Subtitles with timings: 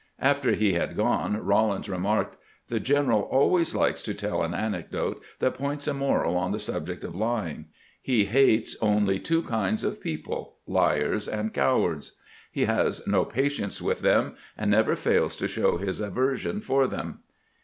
[0.17, 2.35] After he had gone, Eawlins remarked:"
[2.69, 7.03] The general always likes to teU an anecdote that points a moral on the subject
[7.03, 7.65] of lying.
[8.01, 12.13] He hates only two kinds of people, liars and cowards.
[12.51, 17.19] He has no patience with them, and never fails to show his aversion for them."